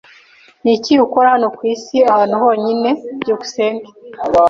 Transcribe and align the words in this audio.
Niki 0.63 0.93
ukora 1.05 1.27
hano 1.35 1.47
kwisi 1.57 1.95
ahantu 2.11 2.35
honyine? 2.43 2.89
byukusenge 3.21 3.89